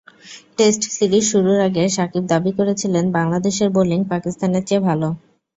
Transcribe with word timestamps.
Test 0.57 0.81
series 0.91 1.23
শুরুর 1.31 1.59
আগে 1.67 1.83
সাকিব 1.89 2.23
দাবি 2.29 2.51
করেছিলেন, 2.59 3.05
বাংলাদেশের 3.17 3.69
বোলিং 3.75 3.99
পাকিস্তানের 4.11 4.63
চেয়ে 4.67 4.85
ভালো। 4.87 5.07